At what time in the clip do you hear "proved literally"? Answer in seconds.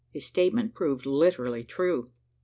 0.73-1.63